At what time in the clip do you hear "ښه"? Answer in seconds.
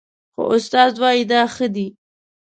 1.53-1.67